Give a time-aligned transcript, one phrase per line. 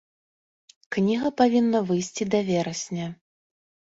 [0.95, 3.07] Кніга павінна выйсці да верасня.